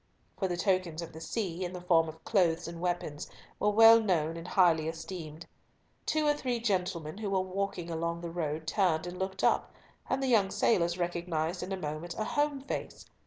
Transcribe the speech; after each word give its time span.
For 0.39 0.47
the 0.47 0.57
tokens 0.57 1.03
of 1.03 1.13
the 1.13 1.21
sea, 1.21 1.63
in 1.63 1.73
the 1.73 1.79
form 1.81 2.09
of 2.09 2.23
clothes 2.23 2.67
and 2.67 2.81
weapons, 2.81 3.29
were 3.59 3.69
well 3.69 3.99
known 3.99 4.35
and 4.35 4.47
highly 4.47 4.87
esteemed. 4.87 5.45
Two 6.07 6.25
or 6.25 6.33
three 6.33 6.59
gentlemen 6.59 7.19
who 7.19 7.29
were 7.29 7.39
walking 7.39 7.91
along 7.91 8.21
the 8.21 8.31
road 8.31 8.65
turned 8.65 9.05
and 9.05 9.19
looked 9.19 9.43
up, 9.43 9.71
and 10.09 10.23
the 10.23 10.27
young 10.27 10.49
sailors 10.49 10.97
recognised 10.97 11.61
in 11.61 11.71
a 11.71 11.77
moment 11.77 12.15
a 12.17 12.23
home 12.23 12.61
face. 12.61 13.05